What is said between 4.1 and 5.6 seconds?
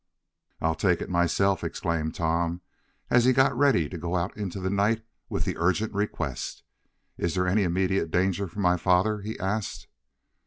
out into the night with the